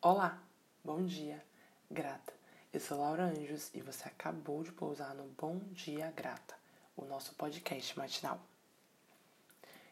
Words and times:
Olá, 0.00 0.40
bom 0.84 1.04
dia, 1.04 1.44
grata. 1.90 2.32
Eu 2.72 2.78
sou 2.78 3.00
Laura 3.00 3.24
Anjos 3.24 3.74
e 3.74 3.80
você 3.80 4.06
acabou 4.06 4.62
de 4.62 4.70
pousar 4.70 5.12
no 5.12 5.24
Bom 5.30 5.58
Dia 5.72 6.12
Grata, 6.12 6.54
o 6.96 7.04
nosso 7.04 7.34
podcast 7.34 7.98
matinal. 7.98 8.40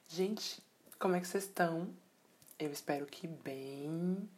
Gente, 0.07 0.63
como 0.97 1.17
é 1.17 1.21
que 1.21 1.27
vocês 1.27 1.43
estão? 1.43 1.93
Eu 2.57 2.71
espero 2.71 3.05
que 3.05 3.27
bem. 3.27 4.31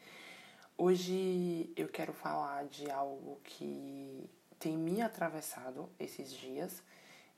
Hoje 0.79 1.71
eu 1.77 1.89
quero 1.89 2.15
falar 2.15 2.65
de 2.65 2.91
algo 2.91 3.39
que 3.45 4.27
tem 4.59 4.75
me 4.75 5.03
atravessado 5.03 5.93
esses 6.01 6.33
dias 6.33 6.83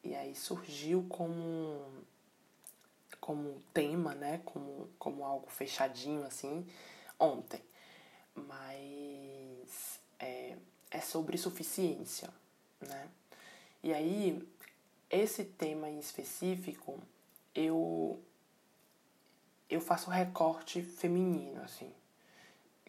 e 0.05 0.15
aí 0.15 0.37
surgiu 0.37 1.05
como 1.09 1.85
como 3.21 3.61
tema, 3.75 4.15
né, 4.15 4.41
como 4.45 4.89
como 5.01 5.25
algo 5.25 5.51
fechadinho 5.51 6.25
assim 6.25 6.65
ontem 7.19 7.61
mas 8.35 10.01
é, 10.19 10.57
é 10.91 11.01
sobre 11.01 11.37
suficiência, 11.39 12.31
né? 12.81 13.09
E 13.83 13.93
aí, 13.93 14.47
esse 15.09 15.45
tema 15.45 15.89
em 15.89 15.99
específico, 15.99 16.99
eu 17.55 18.23
eu 19.69 19.81
faço 19.81 20.11
recorte 20.11 20.83
feminino, 20.83 21.63
assim. 21.63 21.93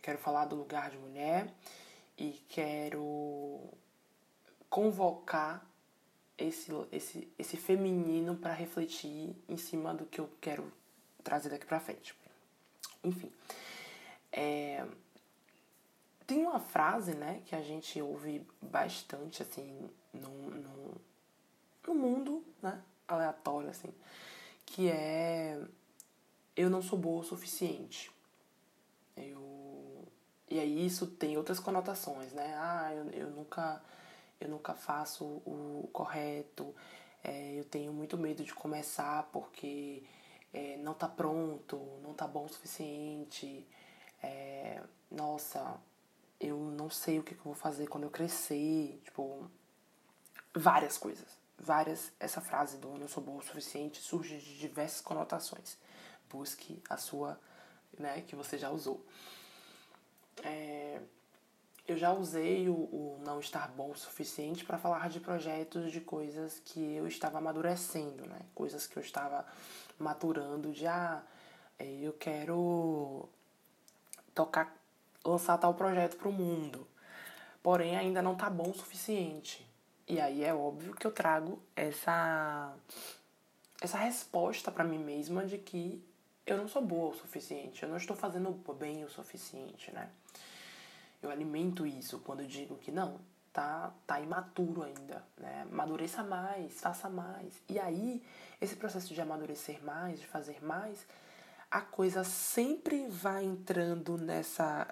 quero 0.01 0.17
falar 0.17 0.45
do 0.45 0.55
lugar 0.55 0.89
de 0.89 0.97
mulher 0.97 1.53
e 2.17 2.31
quero 2.49 3.69
convocar 4.67 5.63
esse, 6.37 6.71
esse, 6.91 7.31
esse 7.37 7.55
feminino 7.55 8.35
para 8.35 8.53
refletir 8.53 9.35
em 9.47 9.57
cima 9.57 9.93
do 9.93 10.05
que 10.05 10.19
eu 10.19 10.29
quero 10.41 10.71
trazer 11.23 11.49
daqui 11.49 11.67
para 11.67 11.79
frente. 11.79 12.15
Enfim, 13.03 13.31
é, 14.31 14.85
tem 16.25 16.45
uma 16.45 16.59
frase, 16.59 17.13
né, 17.13 17.41
que 17.45 17.55
a 17.55 17.61
gente 17.61 18.01
ouve 18.01 18.45
bastante, 18.61 19.41
assim, 19.41 19.89
no, 20.13 20.29
no, 20.51 21.01
no 21.87 21.95
mundo, 21.95 22.43
né, 22.61 22.81
aleatório, 23.07 23.69
assim, 23.69 23.93
que 24.65 24.89
é 24.89 25.59
eu 26.55 26.69
não 26.69 26.81
sou 26.81 26.97
boa 26.97 27.21
o 27.21 27.23
suficiente. 27.23 28.11
Eu... 29.15 30.07
E 30.49 30.59
aí 30.59 30.85
isso 30.85 31.07
tem 31.07 31.37
outras 31.37 31.59
conotações, 31.59 32.33
né? 32.33 32.53
Ah, 32.57 32.93
eu, 32.93 33.09
eu 33.11 33.29
nunca 33.29 33.81
eu 34.39 34.49
nunca 34.49 34.73
faço 34.73 35.23
o 35.23 35.87
correto, 35.93 36.73
é, 37.23 37.53
eu 37.59 37.63
tenho 37.63 37.93
muito 37.93 38.17
medo 38.17 38.43
de 38.43 38.53
começar 38.53 39.29
porque 39.31 40.03
é, 40.51 40.77
não 40.77 40.93
tá 40.95 41.07
pronto, 41.07 41.77
não 42.03 42.13
tá 42.13 42.27
bom 42.27 42.45
o 42.45 42.49
suficiente. 42.49 43.65
É, 44.23 44.81
nossa, 45.11 45.79
eu 46.41 46.57
não 46.57 46.89
sei 46.89 47.19
o 47.19 47.23
que, 47.23 47.33
eu 47.33 47.43
vou 47.43 47.53
fazer 47.53 47.87
quando 47.87 48.03
eu 48.03 48.09
crescer, 48.09 48.99
tipo, 49.05 49.49
várias 50.53 50.97
coisas. 50.97 51.39
Várias, 51.57 52.11
essa 52.19 52.41
frase 52.41 52.77
do 52.79 52.97
não 52.97 53.07
sou 53.07 53.21
bom 53.21 53.37
o 53.37 53.41
suficiente 53.41 54.01
surge 54.01 54.39
de 54.39 54.57
diversas 54.57 54.99
conotações. 54.99 55.77
Busque 56.27 56.81
a 56.89 56.97
sua, 56.97 57.39
né, 57.97 58.21
que 58.21 58.35
você 58.35 58.57
já 58.57 58.71
usou. 58.71 59.05
É, 60.43 60.99
eu 61.87 61.95
já 61.95 62.11
usei 62.11 62.67
o, 62.67 62.73
o 62.73 63.21
não 63.23 63.39
estar 63.39 63.67
bom 63.69 63.91
o 63.91 63.95
suficiente 63.95 64.65
para 64.65 64.79
falar 64.79 65.09
de 65.09 65.19
projetos, 65.19 65.91
de 65.91 66.01
coisas 66.01 66.59
que 66.65 66.95
eu 66.95 67.05
estava 67.07 67.37
amadurecendo, 67.37 68.25
né? 68.25 68.39
Coisas 68.55 68.87
que 68.87 68.97
eu 68.97 69.01
estava 69.03 69.45
maturando 69.99 70.71
de, 70.71 70.87
ah, 70.87 71.21
eu 71.77 72.13
quero 72.13 73.29
tocar 74.33 74.80
lançar 75.23 75.57
tal 75.57 75.73
projeto 75.73 76.17
para 76.17 76.29
o 76.29 76.33
mundo. 76.33 76.87
Porém, 77.61 77.97
ainda 77.97 78.21
não 78.21 78.35
tá 78.35 78.49
bom 78.49 78.69
o 78.69 78.73
suficiente. 78.73 79.65
E 80.07 80.19
aí 80.19 80.43
é 80.43 80.53
óbvio 80.53 80.93
que 80.93 81.05
eu 81.05 81.11
trago 81.11 81.61
essa 81.75 82.73
essa 83.81 83.97
resposta 83.97 84.71
para 84.71 84.83
mim 84.83 84.99
mesma 84.99 85.43
de 85.43 85.57
que 85.57 86.03
eu 86.45 86.57
não 86.57 86.67
sou 86.67 86.85
boa 86.85 87.11
o 87.11 87.15
suficiente, 87.15 87.81
eu 87.81 87.89
não 87.89 87.97
estou 87.97 88.15
fazendo 88.15 88.51
bem 88.77 89.03
o 89.03 89.09
suficiente, 89.09 89.91
né? 89.91 90.09
Eu 91.21 91.31
alimento 91.31 91.85
isso 91.85 92.19
quando 92.19 92.41
eu 92.41 92.47
digo 92.47 92.75
que 92.75 92.91
não, 92.91 93.19
tá 93.53 93.91
tá 94.05 94.19
imaturo 94.19 94.83
ainda, 94.83 95.23
né? 95.37 95.65
Amadureça 95.71 96.23
mais, 96.23 96.79
faça 96.79 97.09
mais. 97.09 97.61
E 97.69 97.79
aí, 97.79 98.23
esse 98.59 98.75
processo 98.75 99.13
de 99.13 99.21
amadurecer 99.21 99.83
mais, 99.83 100.19
de 100.19 100.27
fazer 100.27 100.63
mais, 100.63 101.05
a 101.69 101.81
coisa 101.81 102.23
sempre 102.23 103.07
vai 103.07 103.43
entrando 103.43 104.17
nessa 104.17 104.87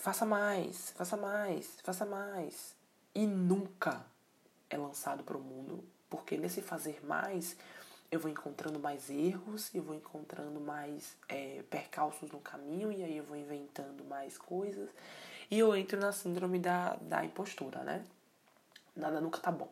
faça 0.00 0.24
mais, 0.24 0.92
faça 0.96 1.16
mais, 1.16 1.78
faça 1.82 2.06
mais. 2.06 2.74
E 3.14 3.26
nunca 3.26 4.04
é 4.70 4.76
lançado 4.76 5.22
para 5.22 5.36
o 5.36 5.40
mundo, 5.40 5.84
porque 6.08 6.38
nesse 6.38 6.62
fazer 6.62 7.04
mais 7.04 7.56
eu 8.10 8.18
vou 8.18 8.30
encontrando 8.30 8.80
mais 8.80 9.10
erros, 9.10 9.72
eu 9.74 9.82
vou 9.82 9.94
encontrando 9.94 10.58
mais 10.58 11.16
é, 11.28 11.62
percalços 11.68 12.30
no 12.32 12.40
caminho, 12.40 12.90
e 12.90 13.04
aí 13.04 13.16
eu 13.16 13.24
vou 13.24 13.36
inventando 13.36 14.02
mais 14.04 14.38
coisas, 14.38 14.88
e 15.50 15.58
eu 15.58 15.76
entro 15.76 16.00
na 16.00 16.12
síndrome 16.12 16.58
da, 16.58 16.96
da 17.02 17.24
impostura, 17.24 17.84
né? 17.84 18.04
Nada 18.96 19.20
nunca 19.20 19.38
tá 19.38 19.52
bom. 19.52 19.70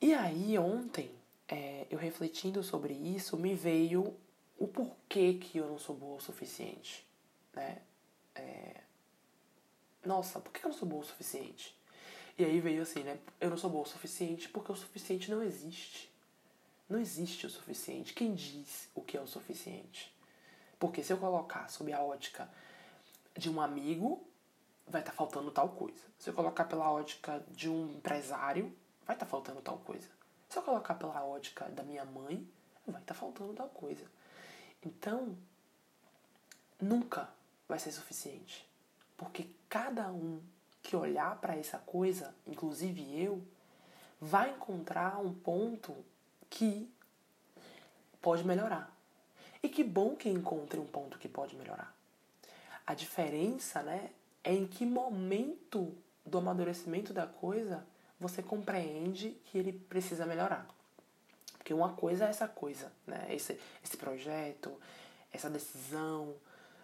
E 0.00 0.14
aí, 0.14 0.56
ontem, 0.58 1.10
é, 1.48 1.86
eu 1.90 1.98
refletindo 1.98 2.62
sobre 2.62 2.92
isso, 2.92 3.36
me 3.36 3.54
veio 3.54 4.14
o 4.58 4.68
porquê 4.68 5.34
que 5.34 5.58
eu 5.58 5.66
não 5.66 5.78
sou 5.78 5.96
boa 5.96 6.18
o 6.18 6.20
suficiente, 6.20 7.04
né? 7.54 7.78
É, 8.38 8.82
nossa, 10.04 10.40
por 10.40 10.52
que 10.52 10.64
eu 10.64 10.70
não 10.70 10.76
sou 10.76 10.88
boa 10.88 11.02
o 11.02 11.06
suficiente? 11.06 11.76
E 12.38 12.44
aí 12.44 12.60
veio 12.60 12.82
assim, 12.82 13.02
né? 13.02 13.18
Eu 13.40 13.50
não 13.50 13.56
sou 13.56 13.68
boa 13.68 13.82
o 13.82 13.86
suficiente 13.86 14.48
porque 14.48 14.70
o 14.70 14.76
suficiente 14.76 15.30
não 15.30 15.42
existe. 15.42 16.10
Não 16.88 16.98
existe 16.98 17.46
o 17.46 17.50
suficiente. 17.50 18.14
Quem 18.14 18.34
diz 18.34 18.88
o 18.94 19.02
que 19.02 19.16
é 19.16 19.20
o 19.20 19.26
suficiente? 19.26 20.14
Porque 20.78 21.02
se 21.02 21.12
eu 21.12 21.18
colocar 21.18 21.68
sob 21.68 21.92
a 21.92 22.00
ótica 22.00 22.48
de 23.36 23.50
um 23.50 23.60
amigo, 23.60 24.26
vai 24.86 25.00
estar 25.00 25.12
tá 25.12 25.16
faltando 25.16 25.50
tal 25.50 25.68
coisa. 25.70 26.00
Se 26.18 26.30
eu 26.30 26.34
colocar 26.34 26.64
pela 26.64 26.90
ótica 26.90 27.44
de 27.50 27.68
um 27.68 27.90
empresário, 27.92 28.74
vai 29.04 29.16
estar 29.16 29.26
tá 29.26 29.30
faltando 29.30 29.60
tal 29.60 29.78
coisa. 29.78 30.08
Se 30.48 30.58
eu 30.58 30.62
colocar 30.62 30.94
pela 30.94 31.22
ótica 31.24 31.66
da 31.70 31.82
minha 31.82 32.04
mãe, 32.04 32.48
vai 32.86 33.00
estar 33.00 33.14
tá 33.14 33.20
faltando 33.20 33.52
tal 33.52 33.68
coisa. 33.68 34.04
Então, 34.82 35.36
nunca 36.80 37.28
vai 37.68 37.78
ser 37.78 37.92
suficiente. 37.92 38.66
Porque 39.16 39.46
cada 39.68 40.08
um 40.10 40.40
que 40.82 40.96
olhar 40.96 41.36
para 41.40 41.56
essa 41.56 41.78
coisa, 41.78 42.34
inclusive 42.46 43.20
eu, 43.20 43.42
vai 44.20 44.50
encontrar 44.50 45.18
um 45.18 45.34
ponto 45.34 45.94
que 46.48 46.90
pode 48.22 48.44
melhorar. 48.44 48.90
E 49.62 49.68
que 49.68 49.84
bom 49.84 50.16
que 50.16 50.28
encontre 50.28 50.78
um 50.78 50.86
ponto 50.86 51.18
que 51.18 51.28
pode 51.28 51.56
melhorar. 51.56 51.94
A 52.86 52.94
diferença, 52.94 53.82
né, 53.82 54.10
é 54.42 54.54
em 54.54 54.66
que 54.66 54.86
momento 54.86 55.94
do 56.24 56.38
amadurecimento 56.38 57.12
da 57.12 57.26
coisa 57.26 57.84
você 58.18 58.42
compreende 58.42 59.30
que 59.46 59.58
ele 59.58 59.72
precisa 59.72 60.26
melhorar. 60.26 60.66
Porque 61.56 61.74
uma 61.74 61.92
coisa 61.92 62.26
é 62.26 62.30
essa 62.30 62.48
coisa, 62.48 62.90
né? 63.06 63.26
Esse, 63.30 63.60
esse 63.84 63.96
projeto, 63.96 64.74
essa 65.32 65.50
decisão, 65.50 66.34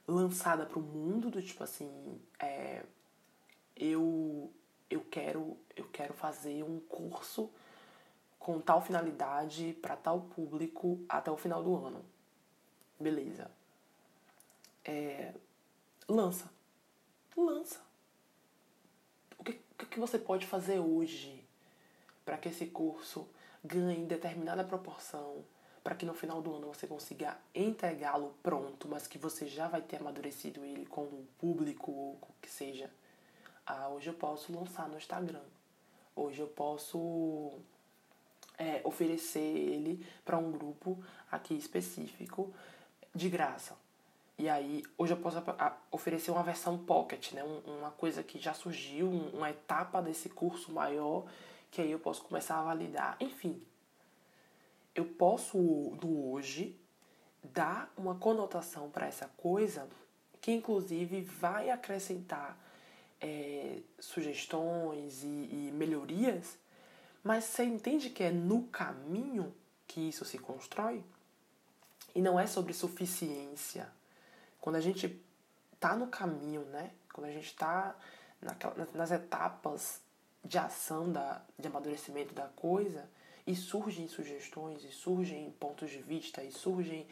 lançada 0.06 0.66
para 0.66 0.78
o 0.78 0.82
mundo 0.82 1.30
do 1.30 1.42
tipo 1.42 1.62
assim, 1.64 2.20
é, 2.38 2.84
eu 3.76 4.52
eu 4.90 5.00
quero 5.10 5.56
eu 5.74 5.88
quero 5.88 6.14
fazer 6.14 6.62
um 6.62 6.78
curso 6.80 7.50
com 8.38 8.60
tal 8.60 8.82
finalidade 8.82 9.76
para 9.80 9.96
tal 9.96 10.20
público 10.20 11.00
até 11.08 11.30
o 11.30 11.36
final 11.36 11.62
do 11.62 11.74
ano. 11.74 12.04
Beleza. 13.00 13.50
É, 14.84 15.32
lança. 16.06 16.50
Lança. 17.36 17.80
O 19.38 19.44
que, 19.44 19.58
o 19.80 19.86
que 19.86 19.98
você 19.98 20.18
pode 20.18 20.46
fazer 20.46 20.78
hoje 20.78 21.42
para 22.24 22.36
que 22.36 22.48
esse 22.48 22.66
curso 22.66 23.26
ganhe 23.64 24.04
determinada 24.04 24.62
proporção 24.62 25.42
para 25.84 25.94
que 25.94 26.06
no 26.06 26.14
final 26.14 26.40
do 26.40 26.56
ano 26.56 26.68
você 26.68 26.86
consiga 26.86 27.36
entregá-lo 27.54 28.34
pronto, 28.42 28.88
mas 28.88 29.06
que 29.06 29.18
você 29.18 29.46
já 29.46 29.68
vai 29.68 29.82
ter 29.82 29.96
amadurecido 29.96 30.64
ele 30.64 30.86
com 30.86 31.02
o 31.02 31.28
público 31.38 31.92
ou 31.92 32.12
o 32.14 32.34
que 32.40 32.50
seja. 32.50 32.90
Ah, 33.66 33.90
hoje 33.90 34.08
eu 34.08 34.14
posso 34.14 34.50
lançar 34.50 34.88
no 34.88 34.96
Instagram. 34.96 35.42
Hoje 36.16 36.40
eu 36.40 36.46
posso 36.46 37.52
é, 38.56 38.80
oferecer 38.82 39.40
ele 39.40 40.04
para 40.24 40.38
um 40.38 40.50
grupo 40.50 41.04
aqui 41.30 41.54
específico 41.54 42.50
de 43.14 43.28
graça. 43.28 43.76
E 44.38 44.48
aí, 44.48 44.82
hoje 44.96 45.12
eu 45.12 45.18
posso 45.18 45.36
oferecer 45.92 46.30
uma 46.30 46.42
versão 46.42 46.78
pocket, 46.78 47.32
né? 47.32 47.42
uma 47.66 47.90
coisa 47.90 48.22
que 48.22 48.38
já 48.38 48.54
surgiu, 48.54 49.08
uma 49.08 49.50
etapa 49.50 50.00
desse 50.00 50.28
curso 50.28 50.72
maior, 50.72 51.24
que 51.70 51.80
aí 51.80 51.90
eu 51.90 52.00
posso 52.00 52.22
começar 52.22 52.58
a 52.58 52.62
validar. 52.62 53.16
Enfim, 53.20 53.62
eu 54.94 55.04
posso 55.04 55.58
do 56.00 56.30
hoje 56.30 56.78
dar 57.42 57.92
uma 57.96 58.14
conotação 58.14 58.90
para 58.90 59.06
essa 59.06 59.28
coisa 59.36 59.88
que 60.40 60.52
inclusive 60.52 61.22
vai 61.22 61.70
acrescentar 61.70 62.58
é, 63.20 63.80
sugestões 63.98 65.22
e, 65.22 65.26
e 65.26 65.70
melhorias, 65.72 66.58
mas 67.22 67.44
você 67.44 67.64
entende 67.64 68.10
que 68.10 68.22
é 68.22 68.30
no 68.30 68.64
caminho 68.64 69.54
que 69.86 70.08
isso 70.08 70.24
se 70.24 70.38
constrói? 70.38 71.02
E 72.14 72.20
não 72.20 72.38
é 72.38 72.46
sobre 72.46 72.74
suficiência. 72.74 73.88
Quando 74.60 74.76
a 74.76 74.80
gente 74.80 75.20
tá 75.80 75.96
no 75.96 76.06
caminho, 76.06 76.62
né? 76.66 76.90
Quando 77.12 77.26
a 77.26 77.30
gente 77.30 77.46
está 77.46 77.96
nas 78.92 79.10
etapas 79.10 80.00
de 80.44 80.58
ação, 80.58 81.10
da, 81.10 81.42
de 81.58 81.66
amadurecimento 81.66 82.34
da 82.34 82.48
coisa, 82.48 83.08
e 83.46 83.54
surgem 83.54 84.08
sugestões, 84.08 84.84
e 84.84 84.90
surgem 84.90 85.50
pontos 85.58 85.90
de 85.90 85.98
vista, 85.98 86.42
e 86.42 86.50
surgem 86.50 87.06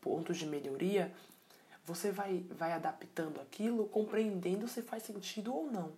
pontos 0.00 0.36
de 0.36 0.46
melhoria, 0.46 1.12
você 1.84 2.10
vai, 2.10 2.44
vai 2.50 2.72
adaptando 2.72 3.40
aquilo, 3.40 3.88
compreendendo 3.88 4.68
se 4.68 4.82
faz 4.82 5.02
sentido 5.02 5.54
ou 5.54 5.70
não. 5.70 5.92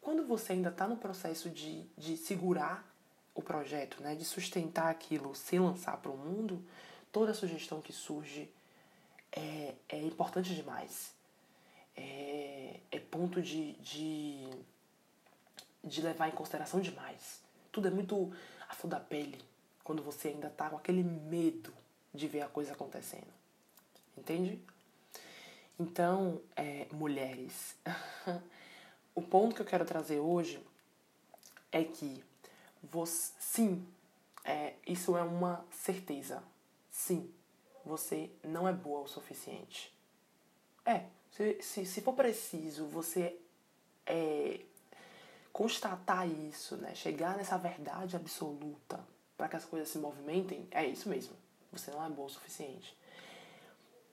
Quando 0.00 0.24
você 0.24 0.52
ainda 0.52 0.68
está 0.68 0.86
no 0.86 0.96
processo 0.96 1.50
de, 1.50 1.84
de 1.96 2.16
segurar 2.16 2.86
o 3.34 3.42
projeto, 3.42 4.02
né, 4.02 4.14
de 4.14 4.24
sustentar 4.24 4.90
aquilo 4.90 5.34
sem 5.34 5.58
lançar 5.58 5.96
para 5.98 6.10
o 6.10 6.16
mundo, 6.16 6.64
toda 7.12 7.34
sugestão 7.34 7.80
que 7.80 7.92
surge 7.92 8.48
é, 9.32 9.74
é 9.88 10.00
importante 10.02 10.54
demais. 10.54 11.12
É, 11.96 12.80
é 12.90 12.98
ponto 12.98 13.42
de, 13.42 13.72
de, 13.74 14.48
de 15.82 16.02
levar 16.02 16.28
em 16.28 16.32
consideração 16.32 16.80
demais. 16.80 17.40
Tudo 17.70 17.88
é 17.88 17.90
muito 17.90 18.32
a 18.68 18.74
flor 18.74 18.90
da 18.90 19.00
pele 19.00 19.38
quando 19.84 20.02
você 20.02 20.28
ainda 20.28 20.48
está 20.48 20.68
com 20.68 20.76
aquele 20.76 21.02
medo 21.02 21.72
de 22.12 22.26
ver 22.28 22.42
a 22.42 22.48
coisa 22.48 22.72
acontecendo. 22.72 23.32
Entende? 24.16 24.60
Então, 25.78 26.40
é, 26.56 26.86
mulheres, 26.92 27.76
o 29.14 29.22
ponto 29.22 29.54
que 29.54 29.62
eu 29.62 29.66
quero 29.66 29.84
trazer 29.84 30.18
hoje 30.18 30.60
é 31.70 31.84
que 31.84 32.22
você, 32.82 33.32
sim, 33.38 33.86
é, 34.44 34.74
isso 34.86 35.16
é 35.16 35.22
uma 35.22 35.64
certeza. 35.70 36.42
Sim, 36.90 37.30
você 37.84 38.30
não 38.42 38.68
é 38.68 38.72
boa 38.72 39.00
o 39.00 39.08
suficiente. 39.08 39.92
É, 40.84 41.04
se, 41.32 41.62
se, 41.62 41.86
se 41.86 42.00
for 42.00 42.14
preciso 42.14 42.86
você 42.86 43.38
é, 44.04 44.60
constatar 45.58 46.24
isso, 46.28 46.76
né, 46.76 46.94
chegar 46.94 47.36
nessa 47.36 47.58
verdade 47.58 48.14
absoluta 48.14 49.04
para 49.36 49.48
que 49.48 49.56
as 49.56 49.64
coisas 49.64 49.88
se 49.88 49.98
movimentem, 49.98 50.68
é 50.70 50.86
isso 50.86 51.08
mesmo. 51.08 51.34
Você 51.72 51.90
não 51.90 52.04
é 52.04 52.08
boa 52.08 52.28
o 52.28 52.30
suficiente. 52.30 52.96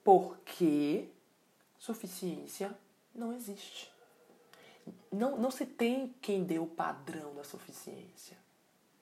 Porque 0.02 1.08
suficiência 1.78 2.76
não 3.14 3.32
existe. 3.32 3.92
Não, 5.12 5.38
não 5.38 5.52
se 5.52 5.64
tem 5.64 6.12
quem 6.20 6.42
dê 6.42 6.58
o 6.58 6.66
padrão 6.66 7.32
da 7.36 7.44
suficiência. 7.44 8.36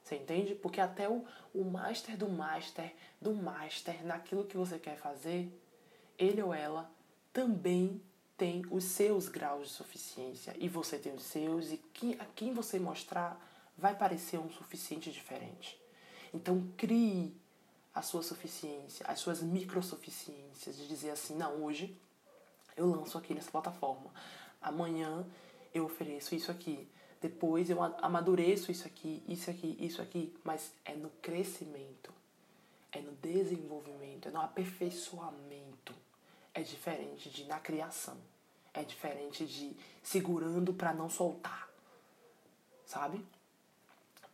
Você 0.03 0.17
entende? 0.17 0.55
Porque 0.55 0.83
até 0.83 1.09
o, 1.09 1.25
o 1.55 1.65
master 1.65 2.15
do 2.15 2.29
master 2.29 2.95
do 3.23 3.33
master 3.33 4.05
naquilo 4.05 4.45
que 4.45 4.59
você 4.59 4.79
quer 4.79 4.99
fazer, 4.99 5.51
ele 6.19 6.43
ou 6.43 6.53
ela 6.53 6.91
também 7.33 8.03
tem 8.37 8.65
os 8.71 8.85
seus 8.85 9.29
graus 9.29 9.69
de 9.69 9.75
suficiência 9.75 10.55
e 10.59 10.69
você 10.69 10.99
tem 10.99 11.15
os 11.15 11.23
seus 11.23 11.71
e 11.71 11.77
que, 11.93 12.15
a 12.21 12.25
quem 12.35 12.53
você 12.53 12.79
mostrar 12.79 13.41
vai 13.77 13.95
parecer 13.95 14.39
um 14.39 14.51
suficiente 14.51 15.11
diferente. 15.11 15.81
Então 16.33 16.69
crie 16.77 17.35
a 17.95 18.03
sua 18.03 18.23
suficiência, 18.23 19.07
as 19.07 19.21
suas 19.21 19.41
microsuficiências 19.41 20.77
de 20.77 20.89
dizer 20.89 21.11
assim, 21.11 21.37
não, 21.37 21.63
hoje 21.63 21.97
eu 22.77 22.87
lanço 22.87 23.17
aqui 23.17 23.35
nessa 23.35 23.51
plataforma. 23.51 24.11
Amanhã 24.61 25.25
eu 25.73 25.85
ofereço 25.85 26.35
isso 26.35 26.51
aqui. 26.51 26.89
Depois 27.21 27.71
eu 27.71 27.83
amadureço 27.83 28.71
isso 28.71 28.87
aqui, 28.87 29.23
isso 29.29 29.49
aqui, 29.49 29.77
isso 29.81 30.03
aqui. 30.03 30.35
Mas 30.43 30.73
é 30.85 30.95
no 30.95 31.09
crescimento, 31.23 32.13
é 32.91 33.01
no 33.01 33.13
desenvolvimento, 33.13 34.29
é 34.29 34.31
no 34.31 34.41
aperfeiçoamento. 34.41 35.74
É 36.55 36.63
diferente 36.63 37.29
de 37.29 37.45
na 37.45 37.59
criação. 37.59 38.17
É 38.73 38.83
diferente 38.83 39.45
de 39.45 39.77
segurando 40.03 40.73
para 40.73 40.95
não 40.95 41.11
soltar. 41.11 41.69
Sabe? 42.87 43.25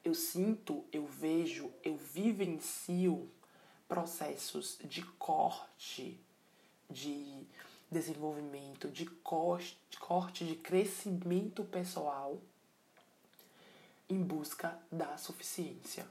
Eu 0.05 0.15
sinto, 0.15 0.85
eu 0.93 1.07
vejo, 1.07 1.73
eu 1.83 1.97
vivencio 1.97 3.29
processos 3.89 4.79
de 4.85 5.03
corte, 5.03 6.19
de 6.89 7.45
desenvolvimento, 7.91 8.89
de 8.89 9.07
corte, 9.07 10.45
de 10.45 10.55
crescimento 10.57 11.65
pessoal 11.65 12.39
em 14.09 14.23
busca 14.23 14.79
da 14.91 15.17
suficiência. 15.17 16.07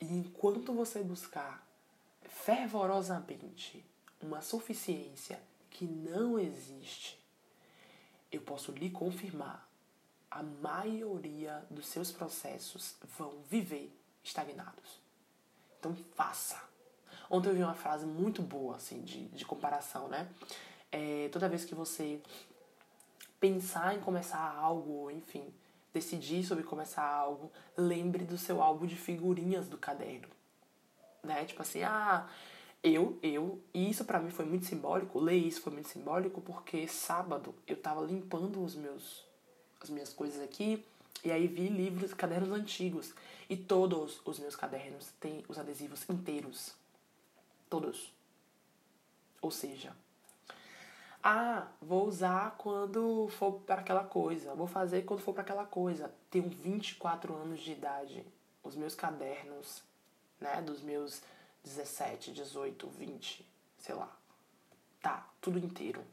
E 0.00 0.06
enquanto 0.06 0.72
você 0.72 1.02
buscar 1.02 1.66
fervorosamente 2.28 3.84
uma 4.20 4.42
suficiência 4.42 5.40
que 5.70 5.84
não 5.84 6.38
existe, 6.38 7.18
eu 8.30 8.40
posso 8.40 8.72
lhe 8.72 8.90
confirmar, 8.90 9.68
a 10.30 10.42
maioria 10.42 11.64
dos 11.70 11.86
seus 11.86 12.12
processos 12.12 12.94
vão 13.18 13.42
viver 13.48 13.92
estagnados. 14.22 15.00
Então 15.78 15.96
faça. 16.14 16.62
Ontem 17.28 17.48
eu 17.48 17.54
vi 17.54 17.62
uma 17.62 17.74
frase 17.74 18.06
muito 18.06 18.42
boa, 18.42 18.76
assim, 18.76 19.02
de, 19.02 19.28
de 19.28 19.44
comparação, 19.44 20.08
né? 20.08 20.28
É, 20.92 21.28
toda 21.32 21.48
vez 21.48 21.64
que 21.64 21.74
você 21.74 22.20
pensar 23.40 23.96
em 23.96 24.00
começar 24.00 24.38
algo, 24.38 25.10
enfim, 25.10 25.52
decidir 25.92 26.44
sobre 26.44 26.62
começar 26.62 27.04
algo, 27.04 27.50
lembre 27.76 28.24
do 28.24 28.36
seu 28.36 28.62
álbum 28.62 28.86
de 28.86 28.96
figurinhas 28.96 29.68
do 29.68 29.78
caderno. 29.78 30.28
Né? 31.22 31.44
Tipo 31.44 31.62
assim, 31.62 31.82
ah, 31.82 32.28
eu, 32.82 33.18
eu, 33.22 33.60
e 33.74 33.90
isso 33.90 34.04
para 34.04 34.18
mim 34.18 34.30
foi 34.30 34.44
muito 34.44 34.66
simbólico, 34.66 35.18
ler 35.20 35.36
isso 35.36 35.60
foi 35.60 35.72
muito 35.72 35.88
simbólico 35.88 36.40
porque 36.40 36.88
sábado 36.88 37.54
eu 37.66 37.76
tava 37.76 38.00
limpando 38.00 38.62
os 38.64 38.74
meus 38.74 39.24
as 39.80 39.88
minhas 39.88 40.12
coisas 40.12 40.42
aqui 40.42 40.84
e 41.24 41.30
aí 41.30 41.46
vi 41.46 41.68
livros, 41.68 42.14
cadernos 42.14 42.50
antigos 42.50 43.12
e 43.48 43.56
todos 43.56 44.20
os 44.24 44.38
meus 44.38 44.56
cadernos 44.56 45.08
têm 45.20 45.44
os 45.48 45.58
adesivos 45.58 46.08
inteiros. 46.08 46.74
Todos. 47.68 48.12
Ou 49.42 49.50
seja, 49.50 49.94
ah, 51.22 51.66
vou 51.80 52.06
usar 52.06 52.56
quando 52.56 53.28
for 53.28 53.60
para 53.60 53.82
aquela 53.82 54.04
coisa, 54.04 54.54
vou 54.54 54.66
fazer 54.66 55.02
quando 55.02 55.20
for 55.20 55.34
para 55.34 55.42
aquela 55.42 55.66
coisa. 55.66 56.10
Tenho 56.30 56.48
24 56.48 57.34
anos 57.34 57.60
de 57.60 57.72
idade. 57.72 58.24
Os 58.62 58.74
meus 58.74 58.94
cadernos, 58.94 59.82
né, 60.40 60.62
dos 60.62 60.80
meus 60.80 61.22
17, 61.64 62.32
18, 62.32 62.88
20, 62.88 63.46
sei 63.78 63.94
lá. 63.94 64.16
Tá 65.00 65.28
tudo 65.40 65.58
inteiro. 65.58 66.04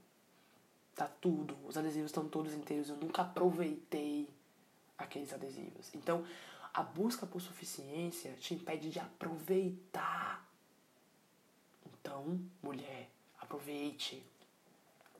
Tá 0.95 1.07
tudo. 1.21 1.57
Os 1.67 1.77
adesivos 1.77 2.09
estão 2.09 2.27
todos 2.27 2.53
inteiros. 2.53 2.89
Eu 2.89 2.97
nunca 2.97 3.21
aproveitei 3.21 4.29
aqueles 4.97 5.33
adesivos. 5.33 5.93
Então, 5.93 6.25
a 6.73 6.81
busca 6.81 7.25
por 7.25 7.41
suficiência 7.41 8.33
te 8.33 8.53
impede 8.53 8.89
de 8.89 8.99
aproveitar 8.99 10.47
então, 12.07 12.39
mulher, 12.63 13.09
aproveite. 13.37 14.23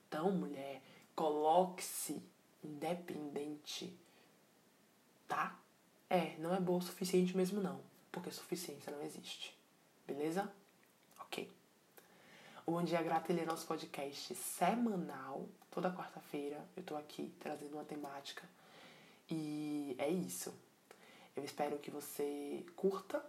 Então, 0.08 0.32
mulher, 0.32 0.82
coloque-se 1.14 2.24
independente. 2.64 3.94
Tá? 5.28 5.60
É, 6.10 6.38
não 6.38 6.56
é 6.56 6.62
boa 6.62 6.80
o 6.80 6.82
suficiente 6.82 7.36
mesmo 7.36 7.60
não, 7.60 7.82
porque 8.10 8.32
suficiência 8.32 8.90
não 8.90 9.04
existe. 9.04 9.57
Beleza? 10.08 10.52
Ok. 11.20 11.52
O 12.66 12.72
Bom 12.72 12.84
Dia 12.84 13.02
Grata 13.04 13.32
ele 13.32 13.42
é 13.42 13.46
nosso 13.46 13.68
podcast 13.68 14.34
semanal. 14.34 15.46
Toda 15.70 15.92
quarta-feira 15.92 16.64
eu 16.76 16.84
tô 16.84 16.96
aqui 16.96 17.32
trazendo 17.40 17.74
uma 17.74 17.84
temática. 17.84 18.44
E 19.30 19.96
é 20.00 20.10
isso. 20.10 20.54
Eu 21.36 21.44
espero 21.44 21.78
que 21.78 21.92
você 21.92 22.66
curta. 22.76 23.24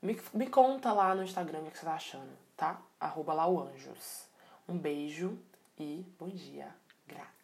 Me, 0.00 0.20
me 0.32 0.48
conta 0.48 0.92
lá 0.92 1.14
no 1.14 1.24
Instagram 1.24 1.62
o 1.62 1.70
que 1.70 1.78
você 1.78 1.84
tá 1.84 1.94
achando 1.94 2.48
tá? 2.58 2.82
Arroba 3.00 3.32
Lauanjos. 3.32 4.26
Um 4.68 4.76
beijo 4.76 5.38
e 5.78 6.04
bom 6.18 6.28
dia. 6.28 6.74
Graças. 7.06 7.37